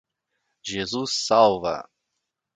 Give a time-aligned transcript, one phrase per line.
[0.63, 1.85] Jesus salva!